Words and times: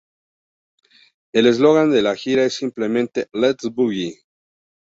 El 1.31 1.45
eslogan 1.45 1.91
de 1.91 2.01
la 2.01 2.15
gira 2.15 2.43
es 2.45 2.55
simplemente 2.55 3.29
"Let's 3.33 3.69
Boogie" 3.71 4.23